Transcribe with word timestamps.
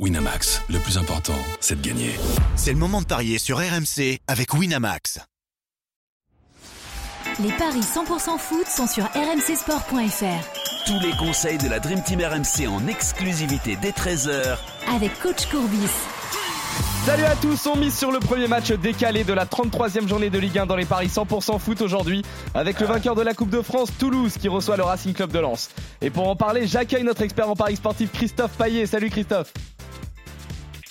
Winamax, 0.00 0.60
le 0.70 0.80
plus 0.80 0.98
important, 0.98 1.38
c'est 1.60 1.80
de 1.80 1.86
gagner. 1.86 2.10
C'est 2.56 2.72
le 2.72 2.78
moment 2.78 3.00
de 3.00 3.06
parier 3.06 3.38
sur 3.38 3.58
RMC 3.58 4.18
avec 4.26 4.52
Winamax. 4.52 5.20
Les 7.38 7.52
paris 7.52 7.78
100% 7.78 8.36
foot 8.38 8.66
sont 8.66 8.88
sur 8.88 9.04
rmcsport.fr. 9.04 10.86
Tous 10.86 10.98
les 11.00 11.12
conseils 11.16 11.58
de 11.58 11.68
la 11.68 11.78
Dream 11.78 12.02
Team 12.02 12.20
RMC 12.20 12.66
en 12.68 12.88
exclusivité 12.88 13.78
dès 13.80 13.92
13h 13.92 14.58
Avec 14.96 15.16
coach 15.20 15.46
Courbis. 15.46 15.88
Salut 17.06 17.24
à 17.24 17.36
tous, 17.36 17.64
on 17.68 17.76
mise 17.76 17.96
sur 17.96 18.10
le 18.10 18.18
premier 18.18 18.48
match 18.48 18.72
décalé 18.72 19.22
de 19.22 19.32
la 19.32 19.44
33e 19.46 20.08
journée 20.08 20.28
de 20.28 20.38
Ligue 20.40 20.58
1 20.58 20.66
dans 20.66 20.74
les 20.74 20.86
paris 20.86 21.06
100% 21.06 21.60
foot 21.60 21.80
aujourd'hui 21.82 22.24
avec 22.52 22.80
le 22.80 22.86
vainqueur 22.86 23.14
de 23.14 23.22
la 23.22 23.32
Coupe 23.32 23.50
de 23.50 23.62
France, 23.62 23.90
Toulouse, 23.96 24.38
qui 24.40 24.48
reçoit 24.48 24.76
le 24.76 24.82
Racing 24.82 25.12
Club 25.12 25.30
de 25.30 25.38
Lens. 25.38 25.70
Et 26.00 26.10
pour 26.10 26.28
en 26.28 26.34
parler, 26.34 26.66
j'accueille 26.66 27.04
notre 27.04 27.22
expert 27.22 27.48
en 27.48 27.54
paris 27.54 27.76
sportif 27.76 28.10
Christophe 28.10 28.56
Paillet. 28.56 28.86
Salut 28.86 29.10
Christophe. 29.10 29.52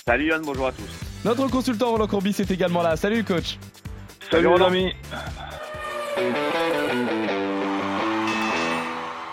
Salut 0.06 0.26
Yann, 0.26 0.42
bonjour 0.44 0.66
à 0.66 0.72
tous. 0.72 0.84
Notre 1.24 1.48
consultant 1.48 1.92
Roland 1.92 2.06
Courbis 2.06 2.36
est 2.38 2.50
également 2.50 2.82
là. 2.82 2.94
Salut 2.94 3.24
coach. 3.24 3.58
Salut, 4.30 4.44
Salut 4.44 4.62
amis. 4.62 4.92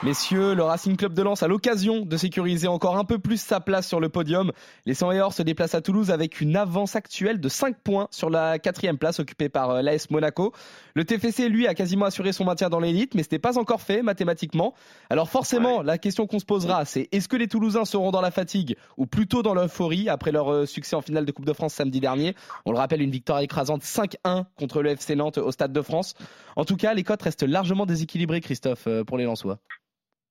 Messieurs, 0.03 0.55
le 0.55 0.63
Racing 0.63 0.97
Club 0.97 1.13
de 1.13 1.21
Lens 1.21 1.43
a 1.43 1.47
l'occasion 1.47 2.07
de 2.07 2.17
sécuriser 2.17 2.67
encore 2.67 2.97
un 2.97 3.03
peu 3.03 3.19
plus 3.19 3.39
sa 3.39 3.59
place 3.59 3.87
sur 3.87 3.99
le 3.99 4.09
podium. 4.09 4.51
Les 4.87 4.95
100 4.95 5.11
et 5.11 5.21
or 5.21 5.31
se 5.31 5.43
déplacent 5.43 5.75
à 5.75 5.81
Toulouse 5.81 6.09
avec 6.09 6.41
une 6.41 6.55
avance 6.55 6.95
actuelle 6.95 7.39
de 7.39 7.47
5 7.47 7.77
points 7.77 8.07
sur 8.09 8.31
la 8.31 8.57
quatrième 8.57 8.97
place 8.97 9.19
occupée 9.19 9.47
par 9.47 9.69
euh, 9.69 9.81
l'AS 9.83 10.09
Monaco. 10.09 10.53
Le 10.95 11.05
TFC, 11.05 11.49
lui, 11.49 11.67
a 11.67 11.75
quasiment 11.75 12.05
assuré 12.05 12.31
son 12.31 12.45
maintien 12.45 12.69
dans 12.69 12.79
l'élite, 12.79 13.13
mais 13.13 13.21
ce 13.21 13.27
n'est 13.31 13.37
pas 13.37 13.59
encore 13.59 13.83
fait 13.83 14.01
mathématiquement. 14.01 14.73
Alors 15.11 15.29
forcément, 15.29 15.83
la 15.83 15.99
question 15.99 16.25
qu'on 16.25 16.39
se 16.39 16.45
posera, 16.45 16.83
c'est 16.85 17.07
est-ce 17.11 17.27
que 17.27 17.37
les 17.37 17.47
Toulousains 17.47 17.85
seront 17.85 18.09
dans 18.09 18.21
la 18.21 18.31
fatigue 18.31 18.77
ou 18.97 19.05
plutôt 19.05 19.43
dans 19.43 19.53
l'euphorie 19.53 20.09
après 20.09 20.31
leur 20.31 20.51
euh, 20.51 20.65
succès 20.65 20.95
en 20.95 21.01
finale 21.01 21.25
de 21.25 21.31
Coupe 21.31 21.45
de 21.45 21.53
France 21.53 21.75
samedi 21.75 21.99
dernier? 21.99 22.33
On 22.65 22.71
le 22.71 22.77
rappelle, 22.79 23.03
une 23.03 23.11
victoire 23.11 23.39
écrasante 23.41 23.83
5-1 23.83 24.45
contre 24.57 24.81
le 24.81 24.89
FC 24.89 25.15
Nantes 25.15 25.37
au 25.37 25.51
Stade 25.51 25.73
de 25.73 25.81
France. 25.83 26.15
En 26.55 26.65
tout 26.65 26.75
cas, 26.75 26.95
les 26.95 27.03
cotes 27.03 27.21
restent 27.21 27.43
largement 27.43 27.85
déséquilibrées, 27.85 28.41
Christophe, 28.41 28.87
euh, 28.87 29.03
pour 29.03 29.19
les 29.19 29.25
Lensois. 29.25 29.59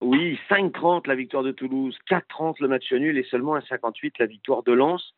Oui, 0.00 0.38
5-30 0.48 1.06
la 1.08 1.14
victoire 1.14 1.42
de 1.42 1.52
Toulouse, 1.52 1.96
4-30 2.08 2.56
le 2.60 2.68
match 2.68 2.90
nul 2.92 3.18
et 3.18 3.22
seulement 3.24 3.56
1,58 3.58 4.14
la 4.18 4.26
victoire 4.26 4.62
de 4.62 4.72
Lens. 4.72 5.14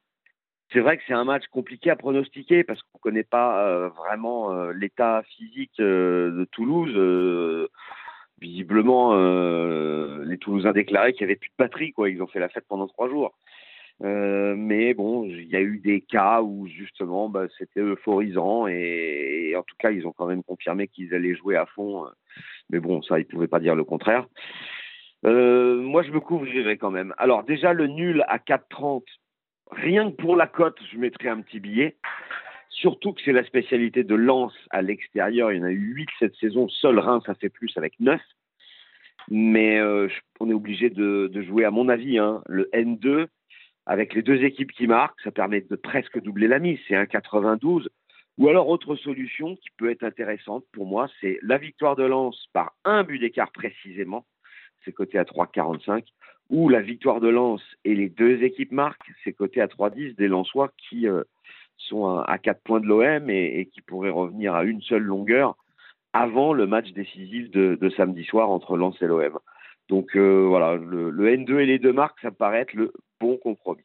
C'est 0.72 0.80
vrai 0.80 0.97
que 0.97 1.05
c'est 1.06 1.12
un 1.12 1.25
match 1.25 1.44
compliqué 1.52 1.91
à 1.91 1.97
pronostiquer 1.97 2.64
parce 2.64 2.80
qu'on 2.83 2.98
ne 2.98 3.03
connaît 3.03 3.22
pas 3.25 3.64
euh, 3.66 3.88
vraiment 3.91 4.53
euh, 4.53 4.72
l'état 4.72 5.22
physique 5.36 5.78
euh, 5.80 6.30
de 6.33 6.44
Toulouse. 6.47 7.69
visiblement, 8.41 9.14
les 10.25 10.38
Toulousains 10.38 10.72
déclaraient 10.72 11.12
qu'il 11.12 11.27
n'y 11.27 11.33
avait 11.33 11.38
plus 11.38 11.50
de 11.50 11.55
batterie, 11.58 11.92
quoi. 11.92 12.10
Ils 12.10 12.22
ont 12.22 12.27
fait 12.27 12.41
la 12.41 12.48
fête 12.48 12.64
pendant 12.66 12.88
trois 12.88 13.08
jours. 13.08 13.34
Mais 14.03 14.95
bon, 14.95 15.25
il 15.25 15.48
y 15.48 15.56
a 15.56 15.61
eu 15.61 15.78
des 15.78 16.00
cas 16.00 16.42
où 16.42 16.67
justement, 16.67 17.28
bah, 17.28 17.47
c'était 17.58 17.81
euphorisant 17.81 18.67
et, 18.67 19.55
en 19.56 19.62
tout 19.62 19.77
cas, 19.78 19.91
ils 19.91 20.06
ont 20.06 20.12
quand 20.12 20.27
même 20.27 20.42
confirmé 20.42 20.89
qu'ils 20.89 21.14
allaient 21.14 21.36
jouer 21.36 21.56
à 21.56 21.67
fond 21.67 22.06
mais 22.70 22.81
bon, 22.81 23.03
ça, 23.03 23.19
il 23.19 23.22
ne 23.22 23.28
pouvait 23.28 23.48
pas 23.48 23.61
dire 23.61 23.75
le 23.75 23.84
contraire. 23.84 24.27
Euh, 25.25 25.77
moi, 25.77 26.03
je 26.03 26.11
me 26.11 26.20
couvrirais 26.20 26.78
quand 26.78 26.91
même. 26.91 27.14
Alors, 27.19 27.44
déjà, 27.44 27.72
le 27.72 27.86
nul 27.86 28.25
à 28.28 28.39
4,30, 28.39 29.03
rien 29.70 30.11
que 30.11 30.16
pour 30.16 30.37
la 30.37 30.47
cote, 30.47 30.81
je 30.91 30.98
mettrais 30.98 31.28
un 31.28 31.42
petit 31.42 31.61
billet. 31.61 31.97
Surtout 32.70 33.12
que 33.12 33.20
c'est 33.25 33.33
la 33.33 33.44
spécialité 33.44 34.03
de 34.03 34.14
Lens 34.14 34.55
à 34.70 34.83
l'extérieur. 34.83 35.53
Il 35.53 35.59
y 35.59 35.61
en 35.61 35.66
a 35.66 35.70
eu 35.70 35.94
8 35.94 36.09
cette 36.19 36.34
saison. 36.37 36.69
Seul 36.69 36.98
Reims, 36.98 37.22
ça 37.27 37.34
fait 37.34 37.50
plus 37.50 37.70
avec 37.77 38.00
9. 38.00 38.20
Mais 39.28 39.78
euh, 39.78 40.09
on 40.41 40.50
est 40.50 40.55
obligé 40.55 40.91
de, 40.91 41.31
jouer, 41.42 41.64
à 41.64 41.70
mon 41.70 41.89
avis, 41.89 42.19
hein, 42.19 42.42
le 42.48 42.69
N2 42.72 43.27
avec 43.86 44.14
les 44.14 44.22
deux 44.22 44.42
équipes 44.44 44.72
qui 44.72 44.86
marquent. 44.86 45.20
Ça 45.22 45.30
permet 45.30 45.61
de 45.61 45.77
presque 45.77 46.20
doubler 46.22 46.48
la 46.48 46.58
mise. 46.58 46.78
C'est 46.88 46.97
un 46.97 47.06
92. 47.06 47.88
Ou 48.38 48.48
alors, 48.48 48.69
autre 48.69 48.97
solution 48.97 49.56
qui 49.56 49.69
peut 49.77 49.91
être 49.91 50.05
intéressante 50.05 50.64
pour 50.72 50.86
moi, 50.86 51.08
c'est 51.20 51.38
la 51.42 51.58
victoire 51.58 51.97
de 51.97 52.05
Lens 52.05 52.47
par 52.53 52.72
un 52.84 53.04
but 53.04 53.19
d'écart 53.19 53.53
précisément, 53.53 54.25
c'est 54.84 54.92
coté 54.92 55.19
à 55.19 55.25
3,45, 55.25 56.04
ou 56.48 56.69
la 56.69 56.81
victoire 56.81 57.21
de 57.21 57.28
Lens 57.28 57.62
et 57.84 57.94
les 57.94 58.09
deux 58.09 58.42
équipes 58.42 58.72
marquent, 58.72 59.10
c'est 59.22 59.32
coté 59.32 59.60
à 59.60 59.66
3,10 59.66 60.16
des 60.16 60.28
Lensois 60.28 60.71
qui 60.76 61.06
euh, 61.06 61.25
sont 61.76 62.19
à, 62.19 62.38
4 62.38 62.62
points 62.62 62.81
de 62.81 62.87
l'OM 62.87 63.28
et, 63.31 63.69
qui 63.72 63.81
pourraient 63.82 64.10
revenir 64.10 64.54
à 64.54 64.65
une 64.65 64.81
seule 64.82 65.03
longueur 65.03 65.56
avant 66.12 66.53
le 66.53 66.66
match 66.66 66.91
décisif 66.92 67.50
de, 67.50 67.91
samedi 67.97 68.25
soir 68.25 68.50
entre 68.50 68.76
Lens 68.76 69.00
et 69.00 69.06
l'OM. 69.06 69.38
Donc 69.88 70.16
euh, 70.16 70.47
voilà, 70.47 70.76
le, 70.76 71.10
le, 71.10 71.37
N2 71.37 71.60
et 71.60 71.66
les 71.66 71.78
deux 71.78 71.93
marques, 71.93 72.19
ça 72.22 72.31
me 72.31 72.34
paraît 72.34 72.60
être 72.60 72.75
le 72.75 72.93
bon 73.20 73.37
compromis. 73.37 73.82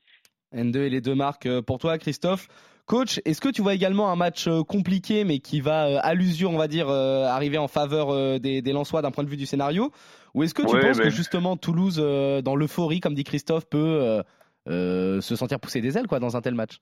N2 0.55 0.77
et 0.77 0.89
les 0.89 1.01
deux 1.01 1.15
marques 1.15 1.45
euh, 1.45 1.61
pour 1.61 1.79
toi, 1.79 1.97
Christophe. 1.97 2.47
Coach, 2.87 3.19
est-ce 3.25 3.41
que 3.41 3.49
tu 3.49 3.61
vois 3.61 3.73
également 3.73 4.09
un 4.09 4.15
match 4.15 4.47
euh, 4.47 4.63
compliqué, 4.63 5.25
mais 5.25 5.39
qui 5.39 5.59
va, 5.59 5.87
euh, 5.87 5.99
à 6.01 6.13
l'usure, 6.13 6.51
on 6.51 6.57
va 6.57 6.69
dire, 6.69 6.87
euh, 6.87 7.25
arriver 7.25 7.57
en 7.57 7.67
faveur 7.67 8.39
des, 8.39 8.61
des 8.61 8.71
Lensois 8.71 9.01
d'un 9.01 9.11
point 9.11 9.25
de 9.25 9.29
vue 9.29 9.35
du 9.35 9.45
scénario? 9.45 9.91
Ou 10.33 10.43
est-ce 10.43 10.53
que 10.53 10.61
tu 10.61 10.79
penses 10.79 10.97
que 10.99 11.09
justement 11.09 11.57
Toulouse, 11.57 11.97
dans 11.97 12.55
l'euphorie, 12.55 13.01
comme 13.01 13.13
dit 13.13 13.25
Christophe, 13.25 13.67
peut 13.69 14.21
se 14.67 15.35
sentir 15.35 15.59
pousser 15.59 15.81
des 15.81 15.97
ailes 15.97 16.07
quoi, 16.07 16.19
dans 16.19 16.37
un 16.37 16.41
tel 16.41 16.55
match? 16.55 16.77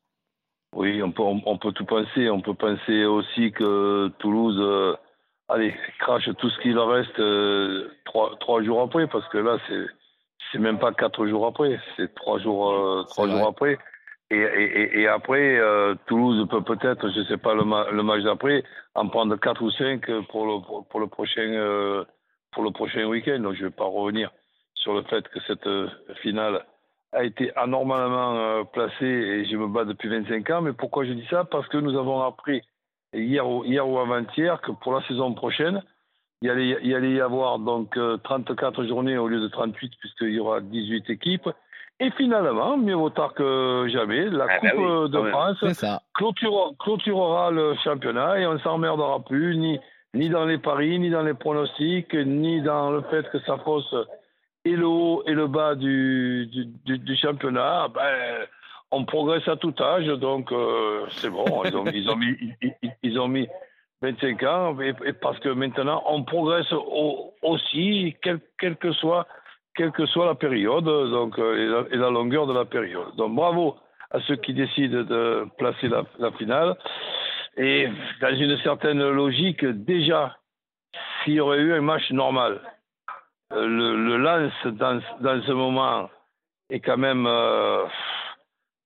Oui, 0.75 1.01
on 1.01 1.11
peut, 1.11 1.23
on, 1.23 1.57
peut 1.57 1.71
tout 1.71 1.85
penser. 1.85 2.29
On 2.29 2.41
peut 2.41 2.53
penser 2.53 3.05
aussi 3.05 3.51
que 3.51 4.09
Toulouse 4.19 4.97
allez, 5.49 5.75
crache 5.99 6.29
tout 6.37 6.49
ce 6.49 6.59
qu'il 6.59 6.77
reste 6.77 7.21
trois, 8.05 8.35
trois 8.39 8.63
jours 8.63 8.81
après, 8.81 9.07
parce 9.07 9.27
que 9.29 9.37
là, 9.37 9.57
c'est 9.67 9.85
c'est 10.51 10.59
même 10.59 10.79
pas 10.79 10.93
quatre 10.93 11.25
jours 11.27 11.47
après, 11.47 11.79
c'est 11.97 12.13
trois 12.15 12.39
jours, 12.39 13.05
trois 13.09 13.27
jours 13.27 13.47
après. 13.47 13.77
Et, 14.31 14.37
et, 14.37 15.01
et 15.01 15.07
après, 15.07 15.57
euh, 15.59 15.93
Toulouse 16.07 16.47
peut 16.49 16.63
peut-être, 16.63 17.09
je 17.11 17.23
sais 17.23 17.37
pas, 17.37 17.53
le, 17.53 17.61
le 17.95 18.03
match 18.03 18.23
d'après, 18.23 18.63
en 18.95 19.07
prendre 19.07 19.35
4 19.35 19.61
ou 19.61 19.69
5 19.69 20.03
pour 20.29 20.47
le, 20.47 20.83
pour, 20.89 20.99
le 20.99 21.07
prochain, 21.07 21.41
euh, 21.41 22.03
pour 22.51 22.63
le 22.63 22.71
prochain 22.71 23.05
week-end. 23.05 23.39
Donc 23.39 23.53
je 23.53 23.63
ne 23.63 23.67
vais 23.67 23.75
pas 23.75 23.85
revenir 23.85 24.31
sur 24.73 24.95
le 24.95 25.03
fait 25.03 25.27
que 25.29 25.39
cette 25.41 25.67
euh, 25.67 25.87
finale 26.23 26.65
a 27.11 27.23
été 27.23 27.55
anormalement 27.55 28.65
placée 28.65 29.05
et 29.05 29.45
je 29.45 29.55
me 29.55 29.67
bats 29.67 29.85
depuis 29.85 30.09
25 30.09 30.49
ans. 30.49 30.61
Mais 30.61 30.73
pourquoi 30.73 31.05
je 31.05 31.13
dis 31.13 31.27
ça? 31.29 31.45
Parce 31.45 31.67
que 31.67 31.77
nous 31.77 31.97
avons 31.97 32.21
appris 32.21 32.61
hier, 33.15 33.45
hier 33.65 33.87
ou 33.87 33.97
avant-hier 33.99 34.61
que 34.61 34.71
pour 34.71 34.93
la 34.93 35.01
saison 35.07 35.33
prochaine, 35.33 35.81
il 36.41 36.49
allait, 36.49 36.77
il 36.83 36.93
allait 36.93 37.13
y 37.13 37.21
avoir 37.21 37.59
donc 37.59 37.97
34 38.23 38.85
journées 38.85 39.17
au 39.17 39.27
lieu 39.27 39.39
de 39.39 39.47
38 39.47 39.93
puisqu'il 39.99 40.31
y 40.31 40.39
aura 40.39 40.61
18 40.61 41.09
équipes. 41.09 41.49
Et 41.99 42.11
finalement, 42.11 42.77
mieux 42.77 42.95
vaut 42.95 43.09
tard 43.09 43.33
que 43.33 43.87
jamais, 43.87 44.29
la 44.29 44.47
ah 44.49 44.59
bah 44.61 44.69
Coupe 44.71 45.11
de 45.11 45.29
France 45.29 45.63
clôturera, 46.13 47.51
le 47.51 47.73
championnat 47.83 48.39
et 48.39 48.45
on 48.45 48.53
ne 48.53 48.59
s'emmerdera 48.59 49.23
plus, 49.23 49.55
ni, 49.55 49.79
ni 50.13 50.29
dans 50.29 50.43
les 50.43 50.57
paris, 50.57 50.99
ni 50.99 51.09
dans 51.09 51.23
les 51.23 51.33
pronostics, 51.33 52.13
ni 52.13 52.61
dans 52.61 52.91
le 52.91 53.01
fait 53.03 53.29
que 53.31 53.39
ça 53.39 53.57
fausse 53.59 53.95
et 54.65 54.75
le 54.75 54.87
haut 54.87 55.23
et 55.25 55.33
le 55.33 55.47
bas 55.47 55.75
du, 55.75 56.47
du, 56.47 56.97
du, 56.97 57.15
championnat. 57.15 57.87
Ben, 57.93 58.45
on 58.91 59.05
progresse 59.05 59.47
à 59.47 59.55
tout 59.55 59.73
âge, 59.79 60.07
donc 60.07 60.51
euh, 60.51 61.05
c'est 61.09 61.29
bon. 61.29 61.45
Ils 61.65 61.75
ont, 61.75 61.85
ils, 61.87 62.09
ont 62.09 62.15
mis, 62.15 62.35
ils, 63.03 63.19
ont 63.19 63.27
mis 63.27 63.47
25 64.01 64.43
ans, 64.43 64.79
et, 64.79 64.93
parce 65.13 65.39
que 65.39 65.49
maintenant, 65.49 66.03
on 66.07 66.23
progresse 66.23 66.71
aussi, 67.41 68.15
quel, 68.21 68.39
quel 68.57 68.75
que 68.77 68.91
soit 68.93 69.27
quelle 69.75 69.91
que 69.91 70.05
soit 70.05 70.25
la 70.25 70.35
période 70.35 70.85
donc, 70.85 71.37
euh, 71.37 71.85
et 71.91 71.97
la, 71.97 72.09
longueur 72.09 72.47
de 72.47 72.53
la 72.53 72.65
période. 72.65 73.15
Donc 73.17 73.35
bravo 73.35 73.75
à 74.11 74.21
ceux 74.21 74.37
qui 74.37 74.53
décident 74.53 75.03
de 75.03 75.47
placer 75.57 75.89
la, 75.89 76.31
finale. 76.37 76.75
Et 77.57 77.89
dans 78.21 78.35
une 78.35 78.57
certaine 78.59 79.05
logique, 79.09 79.65
déjà, 79.65 80.37
s'il 81.23 81.33
y 81.33 81.39
aurait 81.39 81.59
eu 81.59 81.73
un 81.73 81.81
match 81.81 82.09
normal, 82.11 82.61
euh, 83.53 83.67
le, 83.67 84.17
lance 84.17 84.53
dans, 84.65 85.01
dans, 85.19 85.41
ce 85.43 85.51
moment 85.51 86.09
est 86.69 86.79
quand 86.79 86.97
même 86.97 87.25
euh, 87.27 87.85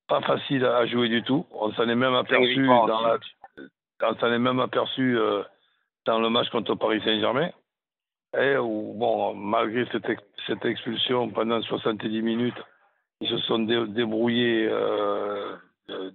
pas 0.09 0.21
facile 0.21 0.65
à 0.65 0.85
jouer 0.87 1.07
du 1.07 1.23
tout. 1.23 1.45
On 1.51 1.71
s'en 1.73 1.87
est 1.87 1.95
même 1.95 2.15
aperçu 2.15 2.65
dans 2.65 3.01
la, 3.01 3.17
on 4.01 4.15
s'en 4.15 4.31
est 4.33 4.39
même 4.39 4.59
aperçu 4.59 5.17
dans 6.05 6.19
le 6.19 6.29
match 6.29 6.49
contre 6.49 6.75
Paris 6.75 7.01
Saint-Germain. 7.05 7.49
Et 8.37 8.57
où, 8.57 8.93
bon, 8.95 9.33
malgré 9.33 9.85
cette, 9.91 10.05
cette, 10.45 10.65
expulsion 10.65 11.29
pendant 11.29 11.61
70 11.61 12.21
minutes, 12.21 12.61
ils 13.21 13.29
se 13.29 13.37
sont 13.39 13.59
débrouillés 13.59 14.67
euh, 14.69 15.55
de, 15.87 16.13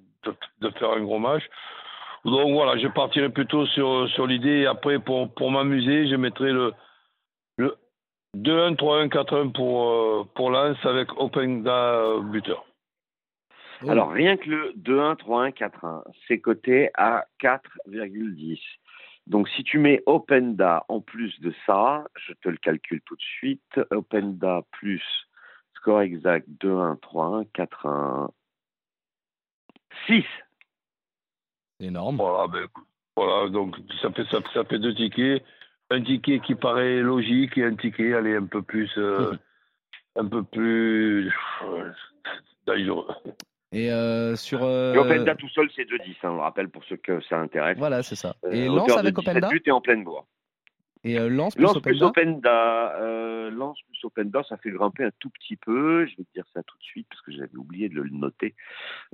de, 0.61 0.71
faire 0.71 0.93
un 0.93 1.01
gros 1.01 1.19
match. 1.19 1.43
Donc 2.25 2.53
voilà, 2.53 2.79
je 2.79 2.87
partirai 2.89 3.31
plutôt 3.31 3.67
sur, 3.67 4.09
sur 4.11 4.27
l'idée. 4.27 4.65
Après, 4.67 5.01
pour, 5.01 5.33
pour 5.35 5.51
m'amuser, 5.51 6.07
je 6.09 6.15
mettrai 6.15 6.53
le, 6.53 6.73
le 7.59 7.77
2-1, 8.37 8.77
3-1, 8.77 9.09
4-1 9.09 9.53
pour, 9.53 9.91
euh, 9.91 10.25
pour 10.35 10.51
Lens 10.51 10.79
avec 10.85 11.09
Openda 11.21 12.21
buteur. 12.23 12.65
Alors, 13.89 14.11
rien 14.11 14.37
que 14.37 14.49
le 14.49 14.73
2-1, 14.77 15.17
3-1, 15.17 15.53
4-1, 15.53 16.03
c'est 16.27 16.41
coté 16.41 16.91
à 16.95 17.27
4,10. 17.41 18.61
Donc 19.27 19.49
si 19.49 19.65
tu 19.65 19.79
mets 19.79 20.03
Openda 20.07 20.85
en 20.89 21.01
plus 21.01 21.41
de 21.41 21.53
ça, 21.67 22.05
je 22.17 22.35
te 22.35 22.49
le 22.49 22.59
calcule 22.59 23.01
tout 23.03 23.17
de 23.17 23.23
suite, 23.23 23.81
Openda 23.91 24.63
plus 24.73 25.03
score 25.77 26.03
exact 26.03 26.47
2-1, 26.61 26.99
3-1, 27.01 27.47
4-1, 27.55 28.29
6. 30.07 30.25
C'est 31.81 31.87
énorme. 31.87 32.17
Voilà, 32.17 32.47
ben, 32.49 32.67
voilà, 33.17 33.49
donc 33.49 33.77
ça 34.03 34.11
fait, 34.11 34.25
ça, 34.27 34.39
ça 34.53 34.65
fait 34.65 34.79
deux 34.79 34.95
tickets. 34.95 35.43
Un 35.91 36.03
ticket 36.03 36.41
qui 36.41 36.55
paraît 36.55 37.01
logique 37.01 37.57
et 37.59 37.65
un 37.65 37.77
ticket, 37.77 38.15
allez, 38.15 38.37
un 38.37 38.47
peu 38.47 38.63
plus. 38.63 38.91
euh, 38.99 39.33
un 40.17 40.27
peu 40.27 40.43
plus. 40.43 41.33
euh, 41.63 41.93
dangereux. 42.67 43.07
Et 43.75 43.91
euh, 43.91 44.37
sur. 44.37 44.63
euh, 44.63 44.95
Et 44.95 44.99
Openda 44.99 45.35
tout 45.35 45.49
seul, 45.49 45.69
c'est 45.75 45.83
2-10, 45.83 46.15
hein, 46.23 46.31
on 46.31 46.35
le 46.37 46.41
rappelle 46.43 46.69
pour 46.69 46.85
ceux 46.85 46.97
que 46.97 47.21
ça 47.23 47.39
intéresse. 47.41 47.77
Voilà, 47.77 48.05
c'est 48.05 48.15
ça. 48.15 48.37
Euh, 48.45 48.53
Et 48.53 48.67
de 48.69 48.93
avec 48.99 49.17
17 49.17 49.29
Openda 49.29 49.49
buts 49.49 49.63
et 49.67 49.71
en 49.73 49.81
pleine 49.81 50.05
bourre. 50.05 50.27
Et 51.03 51.19
euh, 51.19 51.27
plus 51.27 51.63
Lance 51.63 51.81
plus 51.83 52.03
Openda 52.03 52.95
euh, 52.99 53.51
Lance 53.51 53.79
plus 53.89 53.99
Openda, 54.05 54.43
ça 54.49 54.57
fait 54.59 54.71
grimper 54.71 55.05
un 55.05 55.11
tout 55.19 55.29
petit 55.29 55.57
peu. 55.57 56.07
Je 56.07 56.17
vais 56.17 56.23
te 56.23 56.33
dire 56.35 56.45
ça 56.55 56.63
tout 56.63 56.79
de 56.79 56.83
suite 56.83 57.07
parce 57.11 57.21
que 57.23 57.33
j'avais 57.33 57.57
oublié 57.57 57.89
de 57.89 58.01
le 58.01 58.09
noter. 58.11 58.55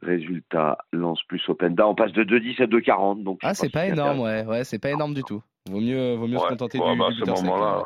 Résultat, 0.03 0.79
Lance 0.93 1.23
plus 1.25 1.43
Openda, 1.49 1.89
on 1.89 1.95
passe 1.95 2.13
de 2.13 2.23
2,10 2.23 2.63
à 2.63 2.67
2,40. 2.67 3.25
Donc 3.25 3.41
Ah, 3.43 3.55
c'est 3.55 3.71
pas 3.73 3.87
énorme, 3.87 4.21
ouais. 4.21 4.45
Ouais, 4.45 4.65
c'est 4.65 4.79
pas 4.79 4.91
énorme 4.91 5.15
du 5.15 5.25
tout. 5.25 5.43
Vaut 5.69 5.81
mieux, 5.81 6.15
vaut 6.15 6.29
mieux 6.29 6.39
se 6.39 6.47
contenter 6.47 6.79
ouais, 6.79 6.93
du, 6.93 6.99
bah, 6.99 7.09
du 7.11 7.23
à 7.23 7.37
ce 7.37 7.43
moment-là. 7.45 7.83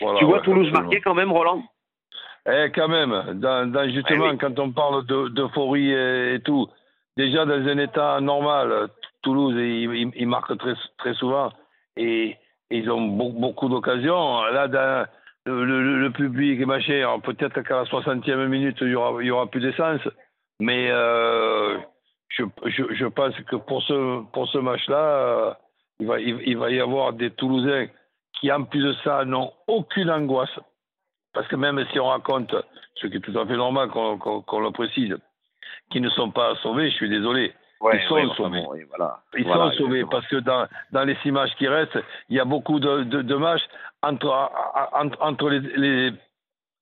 voilà, 0.00 0.18
Tu 0.18 0.24
vois 0.24 0.36
ouais, 0.36 0.42
Toulouse 0.42 0.70
marquer 0.72 1.00
quand 1.00 1.14
même, 1.14 1.32
Roland? 1.32 1.62
Eh, 2.48 2.70
quand 2.74 2.88
même, 2.88 3.12
dans, 3.40 3.70
dans- 3.70 3.88
justement, 3.90 4.26
Eh 4.28 4.30
oui. 4.32 4.38
quand 4.38 4.58
on 4.58 4.70
parle 4.72 5.04
de- 5.06 5.28
d'euphorie 5.28 5.90
et, 5.90 6.34
et 6.34 6.40
tout, 6.40 6.68
déjà 7.16 7.44
dans 7.44 7.54
un 7.66 7.78
état 7.78 8.20
normal, 8.20 8.88
Toulouse, 9.22 9.54
ils, 9.56 10.26
marquent 10.28 10.56
très, 10.58 10.74
très 10.98 11.14
souvent 11.14 11.50
et 11.96 12.36
ils 12.70 12.88
ont 12.90 13.00
beau- 13.00 13.30
beaucoup 13.32 13.68
d'occasions. 13.68 14.42
Là, 14.44 14.68
dans 14.68 15.06
le, 15.46 16.08
public 16.10 16.60
et 16.60 16.64
machin, 16.66 17.18
peut-être 17.24 17.62
qu'à 17.62 17.78
la 17.78 17.84
60e 17.84 18.46
minute, 18.46 18.76
il 18.80 18.88
y 18.90 18.94
aura, 18.94 19.20
il 19.22 19.26
y 19.26 19.30
aura 19.32 19.46
plus 19.46 19.60
d'essence, 19.60 20.00
mais 20.60 20.88
euh, 20.90 21.76
je, 22.28 22.44
je, 22.66 22.84
je 22.94 23.06
pense 23.06 23.34
que 23.48 23.56
pour 23.56 23.82
ce, 23.82 24.22
pour 24.32 24.46
ce 24.48 24.58
match-là, 24.58 24.96
euh, 24.96 25.50
il, 26.00 26.06
va, 26.06 26.20
il, 26.20 26.40
il 26.46 26.56
va 26.56 26.70
y 26.70 26.78
avoir 26.80 27.12
des 27.12 27.30
Toulousains 27.30 27.86
qui, 28.38 28.52
en 28.52 28.62
plus 28.64 28.82
de 28.84 28.92
ça, 29.04 29.24
n'ont 29.24 29.52
aucune 29.66 30.10
angoisse. 30.10 30.58
Parce 31.36 31.48
que 31.48 31.56
même 31.56 31.84
si 31.92 32.00
on 32.00 32.06
raconte, 32.06 32.54
ce 32.94 33.06
qui 33.08 33.18
est 33.18 33.20
tout 33.20 33.38
à 33.38 33.44
fait 33.46 33.56
normal 33.58 33.90
qu'on 33.90 34.60
le 34.60 34.70
précise, 34.70 35.14
qu'ils 35.90 36.00
ne 36.00 36.08
sont 36.08 36.30
pas 36.30 36.54
sauvés, 36.62 36.88
je 36.90 36.94
suis 36.96 37.10
désolé. 37.10 37.52
Ouais, 37.82 38.00
Ils 38.02 38.08
sont 38.08 38.14
ouais, 38.14 38.26
sauvés. 38.38 38.62
bon, 38.62 38.72
et 38.74 38.84
voilà. 38.84 39.20
Ils 39.36 39.44
Voilà, 39.44 39.70
sont 39.72 39.76
sauvés 39.84 40.00
exactement. 40.00 40.08
parce 40.10 40.26
que 40.28 40.36
dans, 40.36 40.66
dans 40.92 41.04
les 41.04 41.14
six 41.16 41.30
matchs 41.30 41.54
qui 41.58 41.68
restent, 41.68 41.98
il 42.30 42.36
y 42.36 42.40
a 42.40 42.46
beaucoup 42.46 42.80
de, 42.80 43.02
de, 43.02 43.20
de 43.20 43.34
matchs 43.34 43.60
entre, 44.02 44.28
entre, 44.94 45.18
entre 45.20 45.50
les, 45.50 45.60
les, 45.76 46.12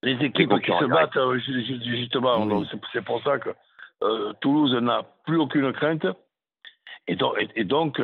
les 0.05 0.25
équipes 0.25 0.55
qui 0.61 0.71
se 0.71 0.85
battent, 0.85 1.19
ju- 1.41 1.65
ju- 1.65 1.97
justement. 1.97 2.41
Oui. 2.45 2.65
C'est- 2.93 3.03
pour 3.05 3.21
ça 3.25 3.41
que 3.41 3.51
euh, 4.05 4.33
Toulouse 4.41 4.73
n'a 4.75 5.03
plus 5.27 5.37
aucune 5.37 5.73
crainte. 5.73 6.07
Et 7.09 7.17
donc, 7.17 7.35
et, 7.41 7.49
et 7.57 7.65
donc 7.65 8.01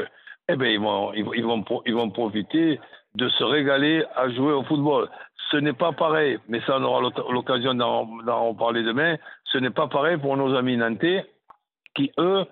eh 0.48 0.56
ben, 0.56 0.66
ils, 0.66 0.80
vont, 0.80 1.12
ils, 1.14 1.22
vont, 1.24 1.32
ils, 1.34 1.44
vont, 1.44 1.62
pro- 1.62 1.82
ils 1.86 1.94
vont 1.94 2.10
profiter 2.10 2.80
de 3.14 3.28
se 3.28 3.44
régaler 3.44 4.04
à 4.14 4.28
jouer 4.30 4.52
au 4.52 4.62
football. 4.64 5.08
Ce 5.50 5.56
n'est 5.56 5.72
pas 5.72 5.92
pareil, 5.92 6.38
mais 6.48 6.60
ça 6.62 6.76
on 6.78 6.84
aura 6.84 7.00
l'oc- 7.00 7.30
l'occasion 7.30 7.74
d'en 7.74 8.48
reparler 8.48 8.82
demain. 8.82 9.16
Ce 9.44 9.58
n'est 9.58 9.70
pas 9.70 9.88
pareil 9.88 10.16
pour 10.16 10.36
nos 10.36 10.54
amis 10.54 10.76
nantais 10.76 11.26
qui, 11.94 12.12
eux, 12.18 12.44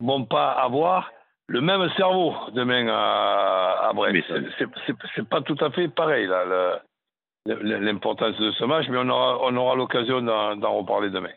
vont 0.00 0.24
pas 0.24 0.50
avoir 0.52 1.10
le 1.48 1.60
même 1.60 1.88
cerveau 1.96 2.34
demain 2.52 2.86
à, 2.88 3.88
à 3.88 3.92
Brest. 3.92 4.24
C'est- 4.58 5.28
pas 5.28 5.40
tout 5.42 5.56
à 5.60 5.70
fait 5.70 5.88
pareil, 5.88 6.26
là, 6.26 6.80
l'importance 7.46 8.38
de 8.38 8.52
ce 8.52 8.64
match, 8.64 8.86
mais 8.88 8.98
on 8.98 9.08
aura, 9.08 9.38
on 9.42 9.56
aura 9.56 9.74
l'occasion 9.74 10.22
d'en 10.22 10.72
reparler 10.78 11.10
demain. 11.10 11.32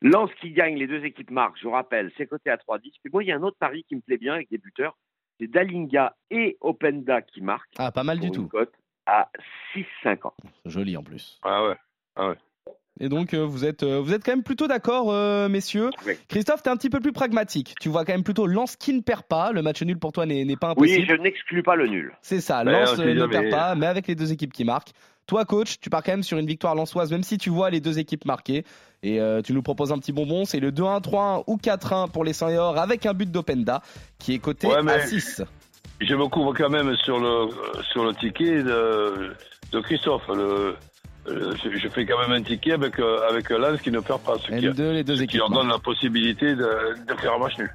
Lance 0.00 0.30
qui 0.40 0.52
gagne, 0.52 0.76
les 0.76 0.86
deux 0.86 1.04
équipes 1.04 1.30
marquent, 1.32 1.58
je 1.58 1.66
vous 1.66 1.72
rappelle, 1.74 2.12
c'est 2.16 2.28
coté 2.28 2.50
à 2.50 2.56
3-10. 2.56 2.92
Puis 3.02 3.10
moi, 3.12 3.24
il 3.24 3.26
y 3.26 3.32
a 3.32 3.36
un 3.36 3.42
autre 3.42 3.56
pari 3.58 3.82
qui 3.84 3.96
me 3.96 4.00
plaît 4.00 4.16
bien 4.16 4.34
avec 4.34 4.48
des 4.48 4.58
buteurs. 4.58 4.94
C'est 5.38 5.46
Dalinga 5.46 6.16
et 6.30 6.56
Openda 6.60 7.22
qui 7.22 7.40
marquent. 7.40 7.74
Ah, 7.78 7.92
pas 7.92 8.02
mal 8.02 8.18
du 8.18 8.30
tout. 8.30 8.48
cote 8.48 8.72
à 9.06 9.30
6,50. 9.74 10.32
Joli 10.64 10.96
en 10.96 11.02
plus. 11.02 11.38
Ah 11.42 11.74
ouais. 12.16 12.34
Et 13.00 13.08
donc, 13.08 13.32
euh, 13.34 13.44
vous 13.44 13.64
êtes, 13.64 13.82
euh, 13.82 14.00
vous 14.00 14.12
êtes 14.12 14.24
quand 14.24 14.32
même 14.32 14.42
plutôt 14.42 14.66
d'accord, 14.66 15.12
euh, 15.12 15.48
messieurs. 15.48 15.90
Oui. 16.06 16.14
Christophe, 16.28 16.62
t'es 16.62 16.70
un 16.70 16.76
petit 16.76 16.90
peu 16.90 17.00
plus 17.00 17.12
pragmatique. 17.12 17.74
Tu 17.80 17.88
vois 17.88 18.04
quand 18.04 18.12
même 18.12 18.24
plutôt 18.24 18.46
Lens 18.46 18.76
qui 18.76 18.92
ne 18.92 19.00
perd 19.00 19.22
pas. 19.22 19.52
Le 19.52 19.62
match 19.62 19.82
nul 19.82 19.98
pour 19.98 20.12
toi 20.12 20.26
n'est 20.26 20.44
pas 20.56 20.74
Oui, 20.76 20.92
impossible. 20.92 21.06
je 21.08 21.14
n'exclus 21.22 21.62
pas 21.62 21.76
le 21.76 21.86
nul. 21.86 22.12
C'est 22.22 22.40
ça. 22.40 22.64
Ben, 22.64 22.74
euh, 22.98 23.14
ne 23.14 23.26
perd 23.26 23.50
pas, 23.50 23.74
mais 23.74 23.86
avec 23.86 24.06
les 24.08 24.14
deux 24.14 24.32
équipes 24.32 24.52
qui 24.52 24.64
marquent. 24.64 24.90
Toi, 25.26 25.44
coach, 25.44 25.78
tu 25.78 25.90
pars 25.90 26.02
quand 26.02 26.12
même 26.12 26.22
sur 26.22 26.38
une 26.38 26.46
victoire 26.46 26.74
lensoise, 26.74 27.10
même 27.12 27.22
si 27.22 27.36
tu 27.36 27.50
vois 27.50 27.68
les 27.70 27.80
deux 27.80 27.98
équipes 27.98 28.24
marquer. 28.24 28.64
Et 29.02 29.20
euh, 29.20 29.42
tu 29.42 29.52
nous 29.52 29.62
proposes 29.62 29.92
un 29.92 29.98
petit 29.98 30.12
bonbon. 30.12 30.44
C'est 30.46 30.58
le 30.58 30.72
2-1, 30.72 31.02
3-1 31.02 31.44
ou 31.46 31.56
4-1 31.56 32.10
pour 32.10 32.24
les 32.24 32.32
100 32.32 32.48
et 32.48 32.56
or 32.58 32.78
avec 32.78 33.04
un 33.06 33.12
but 33.14 33.30
d'Openda 33.30 33.82
qui 34.18 34.32
est 34.34 34.38
coté 34.38 34.66
Ouais, 34.66 34.90
à 34.90 35.00
6. 35.06 35.42
Je 36.00 36.14
me 36.14 36.26
couvre 36.28 36.54
quand 36.54 36.70
même 36.70 36.96
sur 37.04 37.18
le, 37.20 37.48
sur 37.92 38.04
le 38.04 38.14
ticket 38.14 38.62
de, 38.62 39.34
de 39.72 39.80
Christophe. 39.80 40.22
Le- 40.28 40.76
je, 41.28 41.76
je 41.76 41.88
fais 41.88 42.06
quand 42.06 42.18
même 42.20 42.32
un 42.32 42.42
ticket 42.42 42.72
avec, 42.72 42.98
euh, 42.98 43.28
avec 43.28 43.50
Lens 43.50 43.80
qui 43.80 43.90
ne 43.90 44.00
perd 44.00 44.20
pas, 44.20 44.36
ce 44.38 44.46
qui, 44.46 44.52
N2, 44.66 44.90
les 44.92 45.04
deux 45.04 45.14
ce 45.14 45.18
qui 45.20 45.24
équipes. 45.24 45.40
leur 45.40 45.50
donne 45.50 45.68
la 45.68 45.78
possibilité 45.78 46.54
de, 46.54 46.64
de 47.06 47.14
faire 47.20 47.34
un 47.34 47.38
match 47.38 47.58
nul. 47.58 47.70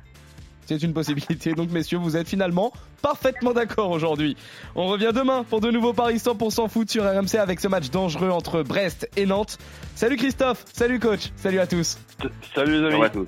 C'est 0.65 0.81
une 0.81 0.93
possibilité. 0.93 1.51
Donc, 1.53 1.71
messieurs, 1.71 1.97
vous 1.97 2.15
êtes 2.15 2.27
finalement 2.29 2.71
parfaitement 3.01 3.51
d'accord 3.51 3.91
aujourd'hui. 3.91 4.37
On 4.75 4.87
revient 4.87 5.11
demain 5.13 5.43
pour 5.43 5.59
de 5.59 5.69
nouveaux 5.69 5.91
paris 5.91 6.15
100% 6.15 6.69
foot 6.69 6.89
sur 6.89 7.03
RMC 7.03 7.35
avec 7.37 7.59
ce 7.59 7.67
match 7.67 7.89
dangereux 7.89 8.29
entre 8.29 8.63
Brest 8.63 9.09
et 9.17 9.25
Nantes. 9.25 9.57
Salut 9.95 10.15
Christophe, 10.15 10.63
salut 10.71 10.99
coach, 10.99 11.31
salut 11.35 11.59
à 11.59 11.67
tous. 11.67 11.97
Salut 12.55 12.81
les 12.81 12.93
amis. 12.93 13.03
à 13.03 13.09
tous. 13.09 13.27